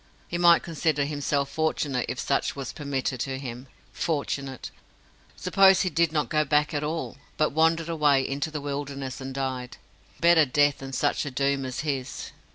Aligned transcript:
He 0.27 0.39
might 0.39 0.63
consider 0.63 1.05
himself 1.05 1.49
fortunate 1.51 2.07
if 2.09 2.17
such 2.19 2.55
was 2.55 2.73
permitted 2.73 3.19
to 3.19 3.37
him. 3.37 3.67
Fortunate! 3.93 4.71
Suppose 5.35 5.81
he 5.81 5.91
did 5.91 6.11
not 6.11 6.27
go 6.27 6.43
back 6.43 6.73
at 6.73 6.83
all, 6.83 7.17
but 7.37 7.51
wandered 7.51 7.87
away 7.87 8.27
into 8.27 8.49
the 8.49 8.61
wilderness 8.61 9.21
and 9.21 9.31
died? 9.31 9.77
Better 10.19 10.47
death 10.47 10.79
than 10.79 10.91
such 10.91 11.23
a 11.23 11.29
doom 11.29 11.65
as 11.65 11.81
his. 11.81 12.31